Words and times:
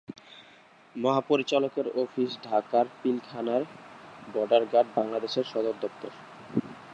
মহাপরিচালকের 0.95 1.87
office 1.95 2.31
ঢাকার 2.43 2.85
পিলখানায় 2.99 3.65
border 4.27 4.63
guard 4.71 4.89
বাংলাদেশর 4.97 5.45
সদর 5.51 5.75
দপ্তর। 5.81 6.11